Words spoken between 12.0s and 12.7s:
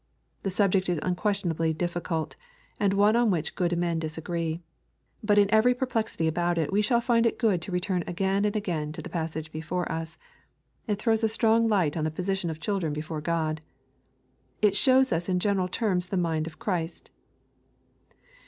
the position of